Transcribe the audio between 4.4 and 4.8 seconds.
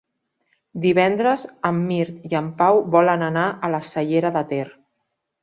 de Ter.